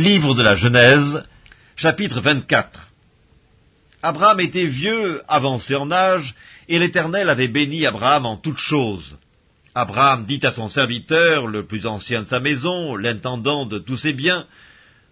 [0.00, 1.22] Livre de la Genèse,
[1.76, 2.88] chapitre 24.
[4.02, 6.34] Abraham était vieux, avancé en âge,
[6.70, 9.18] et l'Éternel avait béni Abraham en toutes choses.
[9.74, 14.14] Abraham dit à son serviteur, le plus ancien de sa maison, l'intendant de tous ses
[14.14, 14.46] biens,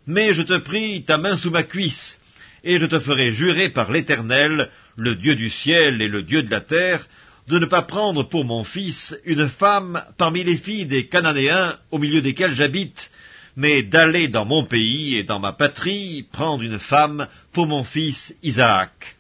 [0.06, 2.18] Mais je te prie, ta main sous ma cuisse,
[2.64, 6.50] et je te ferai jurer par l'Éternel, le Dieu du ciel et le Dieu de
[6.50, 7.06] la terre,
[7.46, 11.98] de ne pas prendre pour mon fils une femme parmi les filles des Cananéens au
[11.98, 13.10] milieu desquels j'habite,
[13.58, 18.32] mais d'aller dans mon pays et dans ma patrie prendre une femme pour mon fils
[18.44, 19.16] Isaac.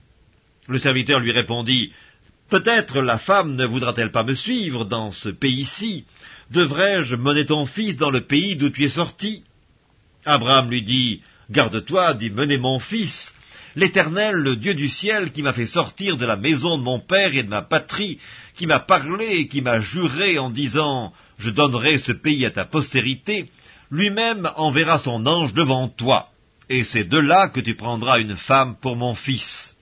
[0.68, 1.92] Le serviteur lui répondit,
[2.48, 6.04] Peut-être la femme ne voudra-t-elle pas me suivre dans ce pays-ci?
[6.52, 9.42] Devrais-je mener ton fils dans le pays d'où tu es sorti?
[10.24, 11.20] Abraham lui dit,
[11.50, 13.34] Garde-toi d'y mener mon fils.
[13.74, 17.34] L'Éternel, le Dieu du ciel, qui m'a fait sortir de la maison de mon père
[17.34, 18.20] et de ma patrie,
[18.54, 22.64] qui m'a parlé et qui m'a juré en disant, Je donnerai ce pays à ta
[22.64, 23.48] postérité,
[23.90, 26.28] lui-même enverra son ange devant toi,
[26.68, 29.74] et c'est de là que tu prendras une femme pour mon fils.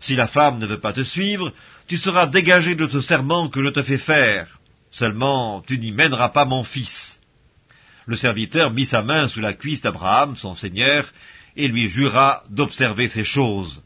[0.00, 1.52] Si la femme ne veut pas te suivre,
[1.86, 4.58] tu seras dégagé de ce serment que je te fais faire.
[4.90, 7.18] Seulement, tu n'y mèneras pas mon fils.
[8.06, 11.12] Le serviteur mit sa main sous la cuisse d'Abraham, son seigneur,
[11.56, 13.82] et lui jura d'observer ces choses.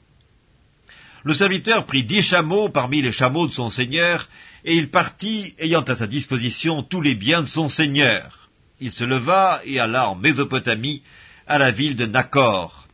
[1.25, 4.29] Le serviteur prit dix chameaux parmi les chameaux de son seigneur,
[4.65, 8.46] et il partit, ayant à sa disposition tous les biens de son seigneur
[8.81, 11.03] il se leva et alla en Mésopotamie,
[11.47, 12.87] à la ville de Nacor.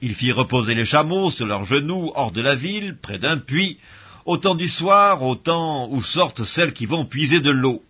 [0.00, 3.78] Il fit reposer les chameaux sur leurs genoux hors de la ville, près d'un puits,
[4.24, 7.82] au temps du soir, au temps où sortent celles qui vont puiser de l'eau.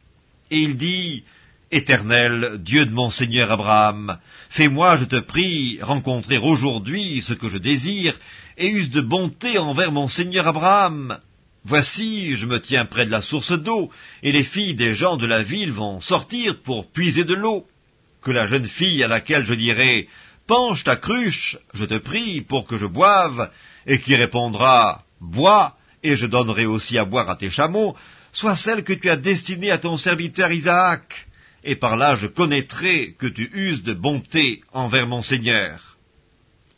[0.50, 1.22] Et il dit,
[1.70, 7.58] Éternel, Dieu de mon Seigneur Abraham, fais-moi, je te prie, rencontrer aujourd'hui ce que je
[7.58, 8.18] désire,
[8.58, 11.18] et use de bonté envers mon Seigneur Abraham,
[11.64, 13.90] Voici, je me tiens près de la source d'eau,
[14.22, 17.66] et les filles des gens de la ville vont sortir pour puiser de l'eau.
[18.22, 20.08] Que la jeune fille à laquelle je dirai
[20.46, 23.50] Penche ta cruche, je te prie, pour que je boive,
[23.86, 27.94] et qui répondra Bois, et je donnerai aussi à boire à tes chameaux,
[28.32, 31.28] soit celle que tu as destinée à ton serviteur Isaac,
[31.62, 35.98] et par là je connaîtrai que tu uses de bonté envers mon Seigneur.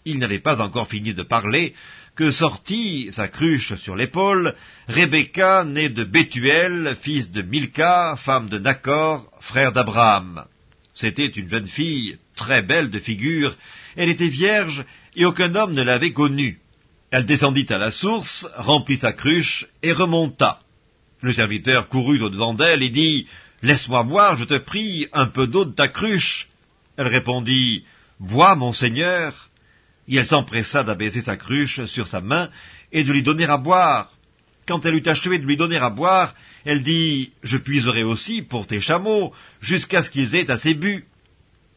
[0.04, 1.74] Il n'avait pas encore fini de parler,
[2.14, 4.54] que sortit, sa cruche sur l'épaule,
[4.88, 10.44] Rebecca, née de Bethuel, fils de Milka, femme de Nacor, frère d'Abraham.
[10.94, 13.56] C'était une jeune fille, très belle de figure,
[13.96, 14.84] elle était vierge,
[15.16, 16.60] et aucun homme ne l'avait connue.
[17.10, 20.60] Elle descendit à la source, remplit sa cruche, et remonta.
[21.22, 23.26] Le serviteur courut au-devant d'elle et dit,
[23.62, 26.48] Laisse-moi boire, je te prie, un peu d'eau de ta cruche.
[26.96, 27.84] Elle répondit,
[28.18, 29.48] Bois, mon Seigneur
[30.12, 32.50] et elle s'empressa d'abaisser sa cruche sur sa main
[32.92, 34.12] et de lui donner à boire.
[34.68, 36.34] Quand elle eut achevé de lui donner à boire,
[36.66, 41.06] elle dit, Je puiserai aussi pour tes chameaux, jusqu'à ce qu'ils aient assez bu.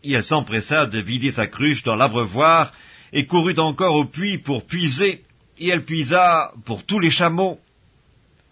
[0.04, 2.74] Et elle s'empressa de vider sa cruche dans l'abreuvoir,
[3.14, 5.24] et courut encore au puits pour puiser,
[5.58, 7.58] et elle puisa pour tous les chameaux.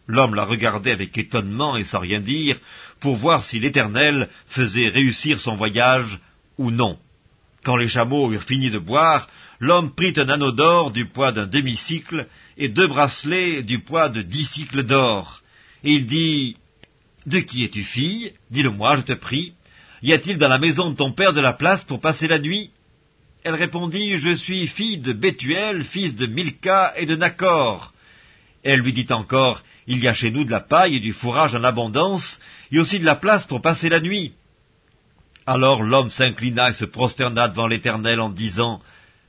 [0.07, 2.57] L'homme la regardait avec étonnement et sans rien dire,
[3.01, 6.19] pour voir si l'Éternel faisait réussir son voyage
[6.57, 6.97] ou non.
[7.63, 9.27] Quand les chameaux eurent fini de boire,
[9.59, 12.28] l'homme prit un anneau d'or du poids d'un demi-cycle
[12.58, 15.41] et deux bracelets du poids de dix cycles d'or.
[15.84, 16.58] Et il dit,
[17.25, 18.34] De qui es-tu fille?
[18.52, 19.53] Dis-le-moi, je te prie.
[20.02, 22.72] Y a-t-il dans la maison de ton père de la place pour passer la nuit?
[23.44, 27.94] Elle répondit, Je suis fille de Bethuel, fils de Milka et de Nacor.
[28.64, 31.56] Elle lui dit encore, Il y a chez nous de la paille et du fourrage
[31.56, 32.40] en abondance,
[32.72, 34.34] et aussi de la place pour passer la nuit.
[35.46, 38.81] Alors l'homme s'inclina et se prosterna devant l'Éternel en disant,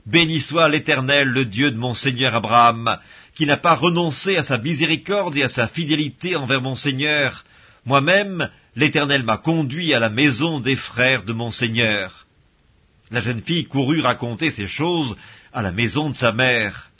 [0.05, 2.99] Béni soit l'Éternel, le Dieu de mon Seigneur Abraham,
[3.33, 7.43] qui n'a pas renoncé à sa miséricorde et à sa fidélité envers mon Seigneur.
[7.85, 12.27] Moi-même, l'Éternel m'a conduit à la maison des frères de mon Seigneur.
[13.09, 15.15] La jeune fille courut raconter ces choses
[15.53, 16.91] à la maison de sa mère.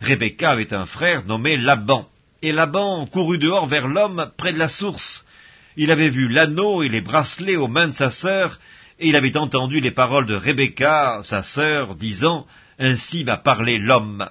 [0.00, 2.08] Rebecca avait un frère nommé Laban,
[2.40, 5.26] et Laban courut dehors vers l'homme près de la source.
[5.76, 8.58] Il avait vu l'anneau et les bracelets aux mains de sa sœur,
[9.00, 12.46] et il avait entendu les paroles de Rebecca, sa sœur, disant
[12.78, 14.28] Ainsi m'a parlé l'homme.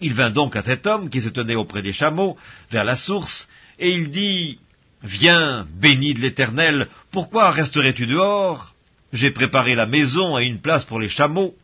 [0.00, 2.36] Il vint donc à cet homme qui se tenait auprès des chameaux,
[2.70, 3.48] vers la source,
[3.78, 4.58] et il dit
[5.02, 8.74] Viens, béni de l'Éternel, pourquoi resterais-tu dehors?
[9.12, 11.54] J'ai préparé la maison et une place pour les chameaux.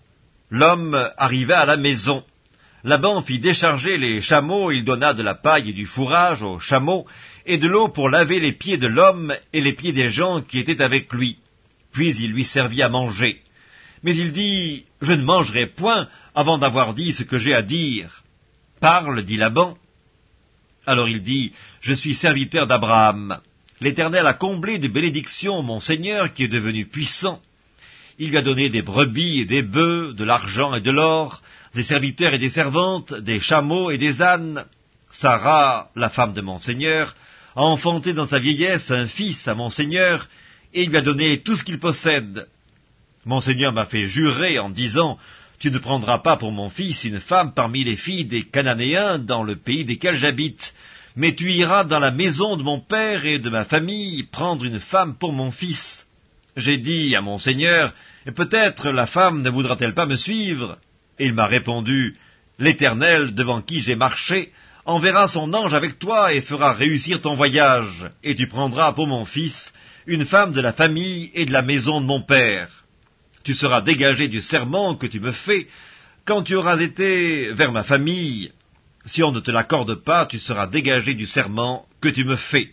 [0.50, 2.22] L'homme arriva à la maison.
[2.84, 7.06] Laban fit décharger les chameaux, il donna de la paille et du fourrage aux chameaux,
[7.46, 10.58] et de l'eau pour laver les pieds de l'homme et les pieds des gens qui
[10.58, 11.38] étaient avec lui.
[11.92, 13.40] Puis il lui servit à manger.
[14.02, 18.22] Mais il dit, Je ne mangerai point avant d'avoir dit ce que j'ai à dire.
[18.80, 19.76] Parle, dit Laban.
[20.86, 23.38] Alors il dit, Je suis serviteur d'Abraham.
[23.80, 27.40] L'Éternel a comblé de bénédictions mon Seigneur qui est devenu puissant.
[28.18, 31.42] Il lui a donné des brebis et des bœufs, de l'argent et de l'or,
[31.74, 34.64] des serviteurs et des servantes, des chameaux et des ânes.
[35.10, 37.14] Sarah, la femme de mon Seigneur,
[37.56, 40.28] a enfanté dans sa vieillesse un fils à mon Seigneur,
[40.74, 42.46] et il lui a donné tout ce qu'il possède.
[43.24, 45.18] Mon Seigneur m'a fait jurer en disant,
[45.58, 49.42] Tu ne prendras pas pour mon fils une femme parmi les filles des Cananéens dans
[49.42, 50.74] le pays desquels j'habite,
[51.16, 54.80] mais tu iras dans la maison de mon père et de ma famille prendre une
[54.80, 56.06] femme pour mon fils.
[56.56, 57.92] J'ai dit à mon Seigneur,
[58.34, 60.78] Peut-être la femme ne voudra-t-elle pas me suivre?
[61.18, 62.16] Il m'a répondu,
[62.58, 64.52] L'Éternel devant qui j'ai marché
[64.84, 69.24] enverra son ange avec toi et fera réussir ton voyage, et tu prendras pour mon
[69.24, 69.72] fils
[70.06, 72.68] une femme de la famille et de la maison de mon père.
[73.44, 75.66] Tu seras dégagé du serment que tu me fais
[76.24, 78.52] quand tu auras été vers ma famille.
[79.06, 82.70] Si on ne te l'accorde pas, tu seras dégagé du serment que tu me fais.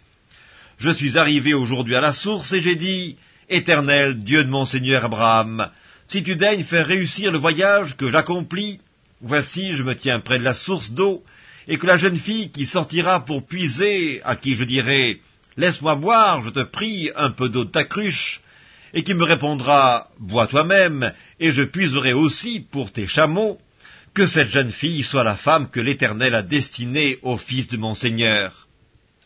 [0.77, 3.18] Je suis arrivé aujourd'hui à la source et j'ai dit,
[3.50, 5.69] Éternel Dieu de mon Seigneur Abraham,
[6.07, 8.79] si tu daignes faire réussir le voyage que j'accomplis,
[9.21, 11.24] voici je me tiens près de la source d'eau,
[11.68, 15.21] et que la jeune fille qui sortira pour puiser, à qui je dirai
[15.57, 18.42] Laisse-moi boire, je te prie, un peu d'eau de ta cruche,
[18.94, 23.57] et qui me répondra Bois toi-même, et je puiserai aussi pour tes chameaux,
[24.13, 27.95] que cette jeune fille soit la femme que l'Éternel a destinée au fils de mon
[27.95, 28.68] Seigneur.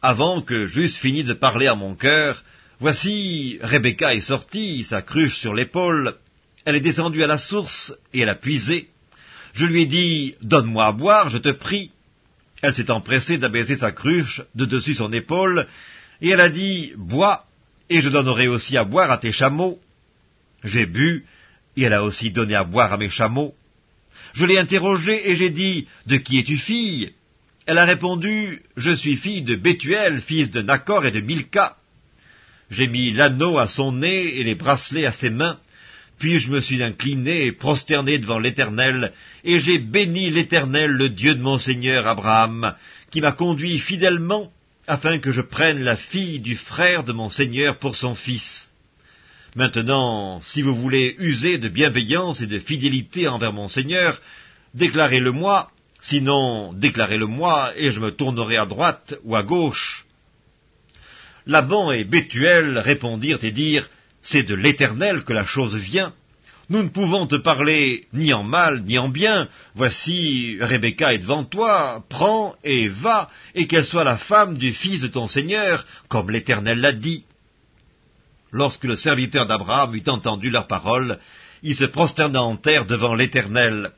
[0.02, 2.44] Avant que j'eusse fini de parler à mon cœur,
[2.80, 6.16] voici Rebecca est sortie, sa cruche sur l'épaule,
[6.64, 8.90] elle est descendue à la source, et elle a puisé.
[9.54, 11.92] Je lui ai dit Donne-moi à boire, je te prie.
[12.62, 15.68] Elle s'est empressée d'abaisser sa cruche de dessus son épaule,
[16.22, 17.46] et elle a dit, Bois,
[17.90, 19.80] et je donnerai aussi à boire à tes chameaux.
[20.64, 21.26] J'ai bu,
[21.76, 23.54] et elle a aussi donné à boire à mes chameaux.
[24.34, 27.12] Je l'ai interrogée, et j'ai dit, De qui es-tu fille?
[27.66, 31.78] Elle a répondu, Je suis fille de Bethuel, fils de Nacor et de Milka.
[32.70, 35.60] J'ai mis l'anneau à son nez et les bracelets à ses mains,
[36.20, 39.12] puis je me suis incliné et prosterné devant l'Éternel,
[39.44, 42.76] et j'ai béni l'Éternel, le Dieu de mon Seigneur Abraham,
[43.10, 44.52] qui m'a conduit fidèlement,
[44.92, 48.70] afin que je prenne la fille du frère de mon Seigneur pour son fils.
[49.56, 54.22] Maintenant, si vous voulez user de bienveillance et de fidélité envers mon Seigneur,
[54.74, 55.72] déclarez-le-moi,
[56.02, 60.06] sinon déclarez-le-moi, et je me tournerai à droite ou à gauche.
[61.46, 63.90] Laban et Bethuel répondirent et dirent,
[64.22, 66.14] c'est de l'Éternel que la chose vient.
[66.72, 69.50] Nous ne pouvons te parler ni en mal ni en bien.
[69.76, 75.02] Voici, Rebecca est devant toi, prends et va, et qu'elle soit la femme du fils
[75.02, 77.26] de ton Seigneur, comme l'Éternel l'a dit.
[78.54, 81.20] Lorsque le serviteur d'Abraham eut entendu leurs paroles,
[81.62, 83.92] il se prosterna en terre devant l'Éternel.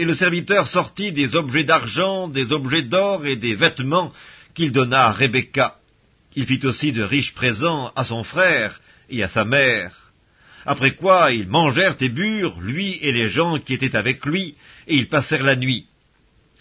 [0.00, 4.12] Et le serviteur sortit des objets d'argent, des objets d'or et des vêtements
[4.54, 5.76] qu'il donna à Rebecca.
[6.34, 10.07] Il fit aussi de riches présents à son frère, et à sa mère.
[10.70, 14.54] Après quoi ils mangèrent et burent, lui et les gens qui étaient avec lui,
[14.86, 15.86] et ils passèrent la nuit.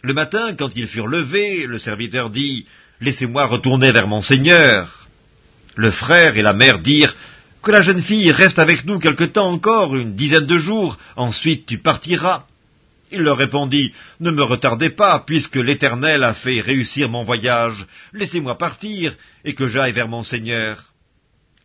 [0.01, 2.65] Le matin, quand ils furent levés, le serviteur dit,
[3.01, 5.09] Laissez-moi retourner vers mon Seigneur.
[5.75, 7.18] Le frère et la mère dirent,
[7.62, 11.65] Que la jeune fille reste avec nous quelque temps encore, une dizaine de jours, ensuite
[11.65, 12.45] tu partiras.
[13.12, 17.86] Il leur répondit, Ne me retardez pas, puisque l'Éternel a fait réussir mon voyage.
[18.13, 20.94] Laissez-moi partir, et que j'aille vers mon Seigneur.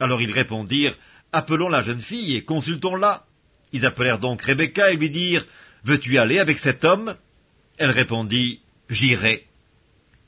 [0.00, 0.96] Alors ils répondirent,
[1.32, 3.24] Appelons la jeune fille et consultons-la.
[3.72, 5.46] Ils appelèrent donc Rebecca et lui dirent,
[5.84, 7.16] Veux-tu aller avec cet homme?
[7.78, 8.60] Elle répondit,
[8.90, 9.46] J'irai.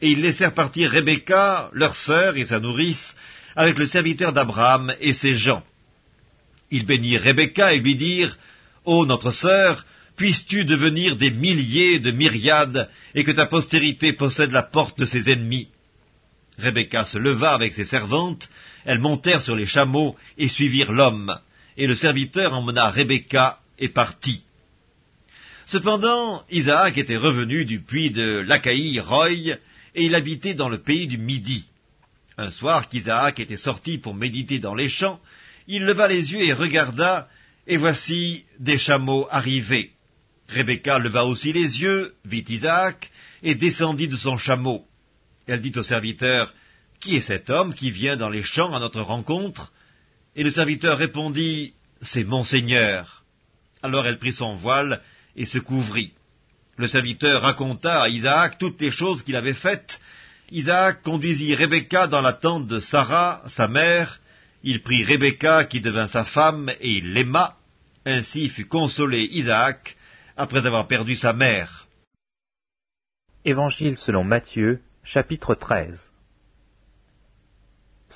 [0.00, 3.14] Et ils laissèrent partir Rebecca, leur sœur et sa nourrice,
[3.54, 5.62] avec le serviteur d'Abraham et ses gens.
[6.70, 8.36] Ils bénirent Rebecca et lui dirent,
[8.84, 9.84] Ô notre sœur,
[10.16, 15.30] puisses-tu devenir des milliers de myriades, et que ta postérité possède la porte de ses
[15.30, 15.68] ennemis?
[16.58, 18.48] Rebecca se leva avec ses servantes,
[18.84, 21.38] elles montèrent sur les chameaux et suivirent l'homme,
[21.76, 24.42] et le serviteur emmena Rebecca et partit.
[25.66, 29.56] Cependant, Isaac était revenu du puits de l'Achaï Roy,
[29.94, 31.64] et il habitait dans le pays du Midi.
[32.36, 35.20] Un soir qu'Isaac était sorti pour méditer dans les champs,
[35.68, 37.28] il leva les yeux et regarda,
[37.66, 39.92] et voici des chameaux arrivés.
[40.48, 43.10] Rebecca leva aussi les yeux, vit Isaac,
[43.42, 44.84] et descendit de son chameau.
[45.46, 46.52] Elle dit au serviteur,
[47.04, 49.74] Qui est cet homme qui vient dans les champs à notre rencontre?
[50.36, 53.24] Et le serviteur répondit, C'est mon Seigneur.
[53.82, 55.02] Alors elle prit son voile
[55.36, 56.14] et se couvrit.
[56.78, 60.00] Le serviteur raconta à Isaac toutes les choses qu'il avait faites.
[60.50, 64.18] Isaac conduisit Rebecca dans la tente de Sarah, sa mère.
[64.62, 67.58] Il prit Rebecca qui devint sa femme et il l'aima.
[68.06, 69.98] Ainsi fut consolé Isaac
[70.38, 71.86] après avoir perdu sa mère.
[73.44, 76.13] Évangile selon Matthieu, Chapitre 13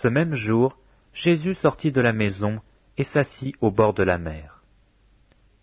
[0.00, 0.78] Ce même jour,
[1.12, 2.60] Jésus sortit de la maison
[2.98, 4.62] et s'assit au bord de la mer.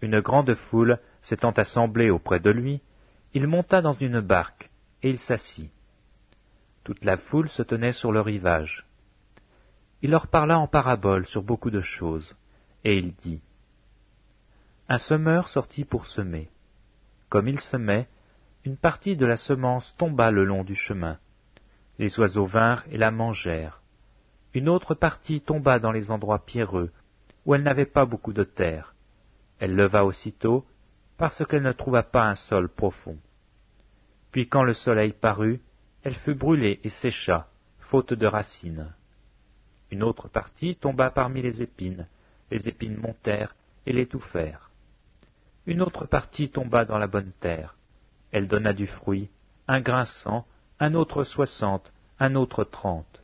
[0.01, 2.81] une grande foule s'étant assemblée auprès de lui,
[3.33, 4.69] il monta dans une barque,
[5.01, 5.71] et il s'assit.
[6.83, 8.85] Toute la foule se tenait sur le rivage.
[10.01, 12.35] Il leur parla en parabole sur beaucoup de choses,
[12.83, 13.41] et il dit
[14.89, 16.49] Un semeur sortit pour semer.
[17.29, 18.09] Comme il semait,
[18.65, 21.19] une partie de la semence tomba le long du chemin.
[21.99, 23.81] Les oiseaux vinrent et la mangèrent.
[24.55, 26.89] Une autre partie tomba dans les endroits pierreux,
[27.45, 28.95] où elle n'avait pas beaucoup de terre.
[29.59, 30.65] Elle leva aussitôt,
[31.17, 33.17] parce qu'elle ne trouva pas un sol profond.
[34.31, 35.59] Puis quand le soleil parut,
[36.03, 38.93] elle fut brûlée et sécha, faute de racines.
[39.91, 42.07] Une autre partie tomba parmi les épines,
[42.49, 44.71] les épines montèrent et l'étouffèrent.
[45.65, 47.75] Une autre partie tomba dans la bonne terre.
[48.31, 49.29] Elle donna du fruit,
[49.67, 50.47] un grain cent,
[50.79, 53.21] un autre soixante, un autre trente.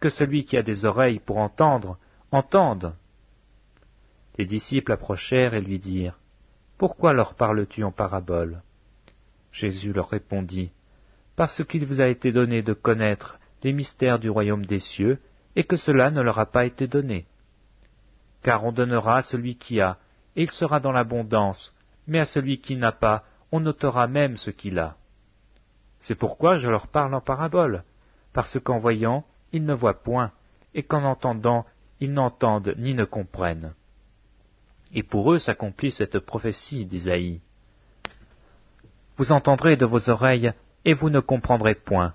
[0.00, 1.98] Que celui qui a des oreilles pour entendre,
[2.30, 2.94] entende.
[4.38, 6.18] Les disciples approchèrent et lui dirent,
[6.78, 8.62] Pourquoi leur parles-tu en parabole?
[9.52, 10.70] Jésus leur répondit,
[11.34, 15.18] Parce qu'il vous a été donné de connaître les mystères du royaume des cieux,
[15.56, 17.26] et que cela ne leur a pas été donné.
[18.42, 19.98] Car on donnera à celui qui a,
[20.36, 21.74] et il sera dans l'abondance,
[22.06, 24.96] mais à celui qui n'a pas, on notera même ce qu'il a.
[26.00, 27.82] C'est pourquoi je leur parle en parabole,
[28.34, 30.32] parce qu'en voyant, ils ne voient point,
[30.74, 31.64] et qu'en entendant,
[32.00, 33.74] ils n'entendent ni ne comprennent.
[34.92, 37.40] Et pour eux s'accomplit cette prophétie d'Isaïe.
[39.16, 40.52] Vous entendrez de vos oreilles,
[40.84, 42.14] et vous ne comprendrez point.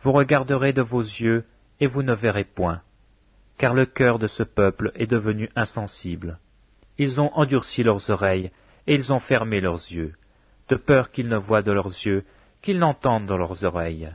[0.00, 1.44] Vous regarderez de vos yeux,
[1.80, 2.82] et vous ne verrez point.
[3.58, 6.38] Car le cœur de ce peuple est devenu insensible.
[6.98, 8.50] Ils ont endurci leurs oreilles,
[8.86, 10.14] et ils ont fermé leurs yeux,
[10.68, 12.24] de peur qu'ils ne voient de leurs yeux,
[12.62, 14.10] qu'ils n'entendent dans leurs oreilles,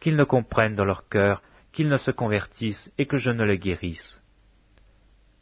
[0.00, 1.42] qu'ils ne comprennent dans leur cœur,
[1.74, 4.22] qu'ils ne se convertissent, et que je ne les guérisse.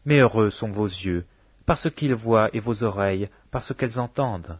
[0.05, 1.27] Mais heureux sont vos yeux,
[1.67, 4.59] parce qu'ils voient, et vos oreilles, parce qu'elles entendent.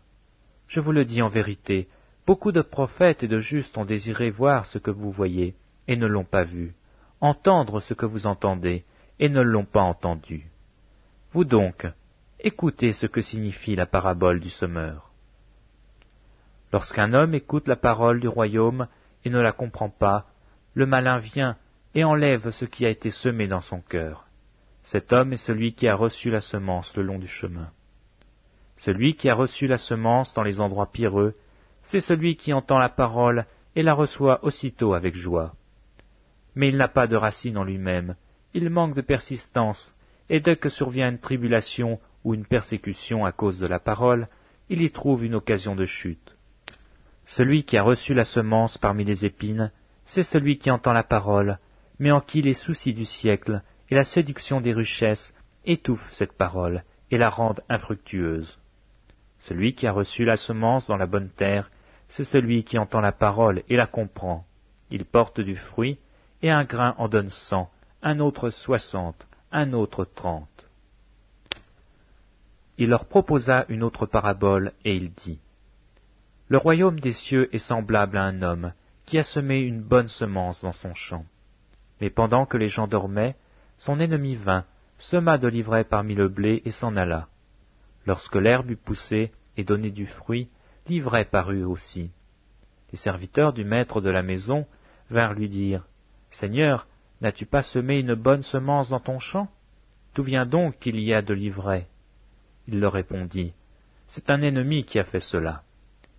[0.69, 1.89] Je vous le dis en vérité,
[2.27, 5.57] beaucoup de prophètes et de justes ont désiré voir ce que vous voyez,
[5.89, 6.75] et ne l'ont pas vu,
[7.21, 8.85] entendre ce que vous entendez,
[9.19, 10.51] et ne l'ont pas entendu.
[11.33, 11.87] Vous donc,
[12.39, 15.11] écoutez ce que signifie la parabole du semeur.
[16.73, 18.89] Lorsqu'un homme écoute la parole du royaume
[19.25, 20.27] et ne la comprend pas,
[20.75, 21.57] le malin vient
[21.95, 24.27] et enlève ce qui a été semé dans son cœur.
[24.83, 27.71] Cet homme est celui qui a reçu la semence le long du chemin.
[28.77, 31.35] Celui qui a reçu la semence dans les endroits pierreux,
[31.83, 33.47] c'est celui qui entend la parole
[33.77, 35.55] et la reçoit aussitôt avec joie.
[36.55, 38.17] Mais il n'a pas de racine en lui-même,
[38.55, 39.97] il manque de persistance,
[40.29, 44.29] et dès que survient une tribulation ou une persécution à cause de la parole,
[44.69, 46.37] il y trouve une occasion de chute.
[47.25, 49.71] Celui qui a reçu la semence parmi les épines,
[50.05, 51.59] c'est celui qui entend la parole,
[52.03, 55.33] mais en qui les soucis du siècle et la séduction des richesses
[55.65, 56.83] étouffent cette parole
[57.13, 58.59] et la rendent infructueuse.
[59.39, 61.71] Celui qui a reçu la semence dans la bonne terre,
[62.09, 64.45] c'est celui qui entend la parole et la comprend.
[64.91, 65.97] Il porte du fruit,
[66.43, 67.71] et un grain en donne cent,
[68.03, 70.67] un autre soixante, un autre trente.
[72.79, 75.39] Il leur proposa une autre parabole, et il dit.
[76.49, 78.73] Le royaume des cieux est semblable à un homme
[79.07, 81.25] qui a semé une bonne semence dans son champ.
[82.03, 83.37] Mais pendant que les gens dormaient,
[83.79, 84.65] son ennemi vint,
[84.99, 87.29] sema de l'ivraie parmi le blé et s'en alla.
[88.07, 90.49] Lorsque l'herbe eut poussé et donné du fruit,
[90.89, 92.11] l'ivraie parut aussi.
[92.91, 94.67] Les serviteurs du maître de la maison
[95.11, 95.87] vinrent lui dire
[96.31, 96.89] Seigneur,
[97.21, 99.49] n'as-tu pas semé une bonne semence dans ton champ?
[100.17, 101.87] D'où vient donc qu'il y a de l'ivraie?
[102.67, 103.55] Il leur répondit
[104.09, 105.63] C'est un ennemi qui a fait cela.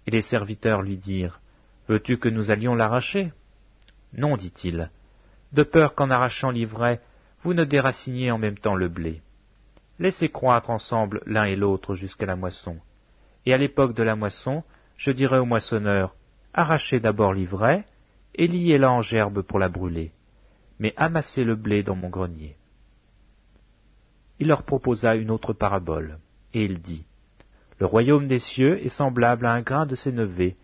[0.07, 1.41] Et les serviteurs lui dirent,
[1.89, 3.33] Veux-tu que nous allions l'arracher
[4.13, 4.89] Non, dit-il,
[5.53, 6.99] de peur qu'en arrachant l'ivraie,
[7.41, 9.21] vous ne déraciniez en même temps le blé.
[9.99, 12.77] Laissez croître ensemble l'un et l'autre jusqu'à la moisson.
[13.45, 14.63] Et à l'époque de la moisson,
[14.97, 16.15] je dirai au moissonneur,
[16.53, 17.85] arrachez d'abord l'ivraie,
[18.35, 20.11] et liez-la en gerbe pour la brûler,
[20.79, 22.57] mais amassez le blé dans mon grenier.
[24.39, 26.17] Il leur proposa une autre parabole,
[26.53, 27.05] et il dit,
[27.79, 30.55] le royaume des cieux est semblable à un grain de sénévé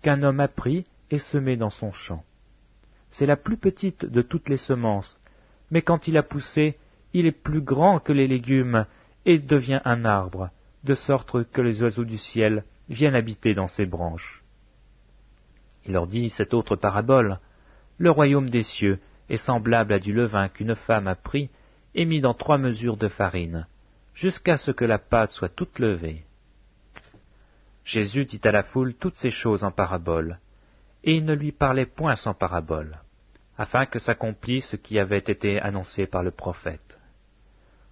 [0.00, 2.24] qu'un homme a pris et semé dans son champ.
[3.10, 5.20] C'est la plus petite de toutes les semences,
[5.70, 6.76] mais quand il a poussé,
[7.12, 8.86] il est plus grand que les légumes
[9.24, 10.50] et devient un arbre,
[10.84, 14.44] de sorte que les oiseaux du ciel viennent habiter dans ses branches.
[15.86, 17.38] Il leur dit cette autre parabole.
[17.98, 21.50] Le royaume des cieux est semblable à du levain qu'une femme a pris
[21.94, 23.66] et mis dans trois mesures de farine,
[24.14, 26.24] jusqu'à ce que la pâte soit toute levée.
[27.84, 30.38] Jésus dit à la foule toutes ces choses en parabole,
[31.04, 32.98] et il ne lui parlait point sans parabole,
[33.56, 36.98] afin que s'accomplisse ce qui avait été annoncé par le prophète.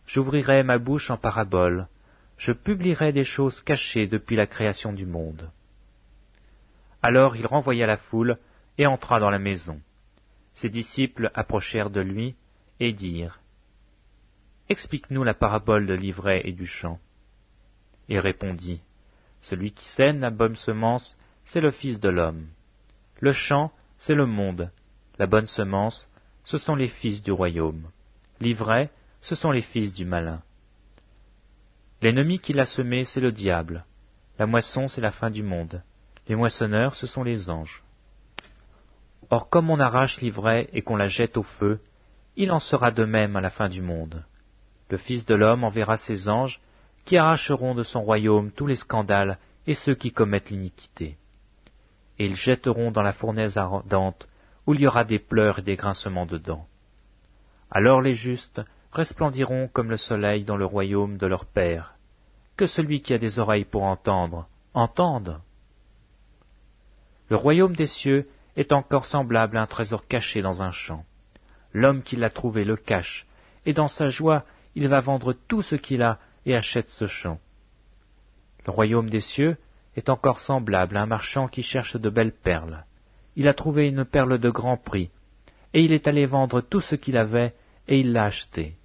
[0.06, 1.88] J'ouvrirai ma bouche en parabole,
[2.36, 5.50] je publierai des choses cachées depuis la création du monde.
[7.02, 8.38] Alors il renvoya la foule
[8.78, 9.80] et entra dans la maison.
[10.54, 12.34] Ses disciples approchèrent de lui
[12.80, 13.40] et dirent
[14.68, 16.98] Explique-nous la parabole de l'ivraie et du champ.
[18.08, 18.80] Il répondit
[19.40, 22.48] Celui qui sème la bonne semence, c'est le Fils de l'homme.
[23.20, 24.70] Le champ, c'est le monde.
[25.18, 26.08] La bonne semence,
[26.44, 27.90] ce sont les fils du royaume.
[28.40, 30.42] L'ivraie, ce sont les fils du malin.
[32.02, 33.84] L'ennemi qui l'a semé, c'est le diable.
[34.38, 35.82] La moisson, c'est la fin du monde.
[36.28, 37.82] Les moissonneurs, ce sont les anges.
[39.30, 41.80] Or comme on arrache l'ivraie et qu'on la jette au feu,
[42.36, 44.24] il en sera de même à la fin du monde.
[44.90, 46.60] Le Fils de l'homme enverra ses anges,
[47.06, 51.16] qui arracheront de son royaume tous les scandales et ceux qui commettent l'iniquité.
[52.18, 54.28] Et ils jetteront dans la fournaise ardente,
[54.66, 56.66] où il y aura des pleurs et des grincements de dents.
[57.70, 61.94] Alors les justes resplendiront comme le soleil dans le royaume de leur Père.
[62.56, 65.40] Que celui qui a des oreilles pour entendre, entende.
[67.28, 71.04] Le royaume des cieux est encore semblable à un trésor caché dans un champ.
[71.72, 73.26] L'homme qui l'a trouvé le cache,
[73.66, 74.44] et dans sa joie
[74.74, 77.38] il va vendre tout ce qu'il a et achète ce champ.
[78.66, 79.56] Le royaume des cieux
[79.96, 82.84] est encore semblable à un marchand qui cherche de belles perles.
[83.34, 85.10] Il a trouvé une perle de grand prix,
[85.74, 87.54] et il est allé vendre tout ce qu'il avait,
[87.88, 88.76] et il l'a acheté.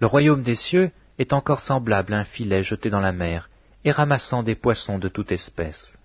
[0.00, 3.50] Le royaume des cieux est encore semblable à un filet jeté dans la mer,
[3.84, 5.98] et ramassant des poissons de toute espèce.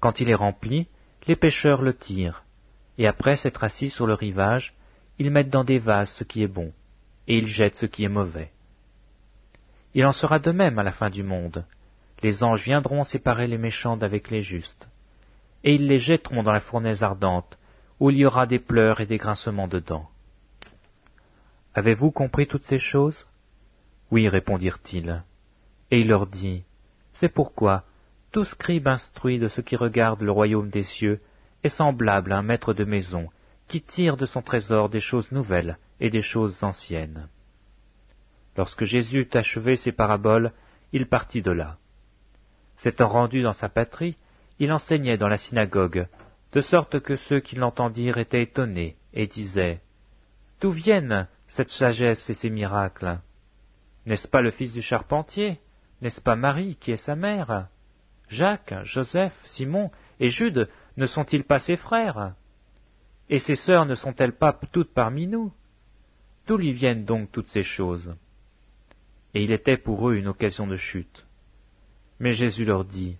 [0.00, 0.88] Quand il est rempli,
[1.26, 2.44] les pêcheurs le tirent,
[2.98, 4.74] et après s'être assis sur le rivage,
[5.18, 6.72] ils mettent dans des vases ce qui est bon,
[7.26, 8.52] et ils jettent ce qui est mauvais.
[9.94, 11.64] Il en sera de même à la fin du monde.
[12.26, 14.88] Les anges viendront séparer les méchants d'avec les justes,
[15.62, 17.56] et ils les jetteront dans la fournaise ardente,
[18.00, 20.10] où il y aura des pleurs et des grincements de dents.
[21.76, 23.28] Avez-vous compris toutes ces choses?
[24.10, 25.22] Oui, répondirent-ils.
[25.92, 26.64] Et il leur dit,
[27.12, 27.84] C'est pourquoi
[28.32, 31.20] tout scribe instruit de ce qui regarde le royaume des cieux
[31.62, 33.28] est semblable à un maître de maison
[33.68, 37.28] qui tire de son trésor des choses nouvelles et des choses anciennes.
[38.56, 40.50] Lorsque Jésus eut achevé ses paraboles,
[40.92, 41.78] il partit de là.
[42.76, 44.16] S'étant rendu dans sa patrie,
[44.58, 46.06] il enseignait dans la synagogue,
[46.52, 49.80] de sorte que ceux qui l'entendirent étaient étonnés et disaient
[50.60, 53.18] D'où viennent cette sagesse et ces miracles?
[54.06, 55.60] N'est-ce pas le fils du charpentier?
[56.00, 57.68] N'est-ce pas Marie qui est sa mère?
[58.28, 62.34] Jacques, Joseph, Simon et Jude ne sont-ils pas ses frères?
[63.28, 65.52] Et ses sœurs ne sont-elles pas toutes parmi nous?
[66.46, 68.14] D'où lui viennent donc toutes ces choses?
[69.34, 71.25] Et il était pour eux une occasion de chute.
[72.18, 73.16] Mais Jésus leur dit,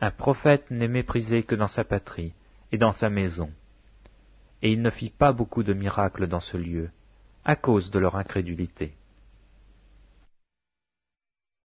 [0.00, 2.32] Un prophète n'est méprisé que dans sa patrie
[2.72, 3.50] et dans sa maison.
[4.62, 6.90] Et il ne fit pas beaucoup de miracles dans ce lieu,
[7.44, 8.94] à cause de leur incrédulité.